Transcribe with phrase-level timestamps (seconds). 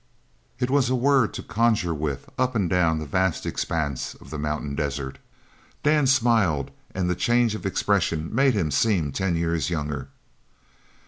[0.59, 4.39] It was a word to conjure with up and down the vast expanse of the
[4.39, 5.19] mountain desert.
[5.83, 10.07] Dan smiled, and the change of expression made him seem ten years younger.